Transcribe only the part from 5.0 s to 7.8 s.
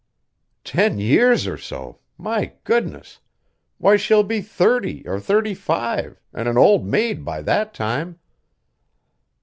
or thirty five, an' an old maid by that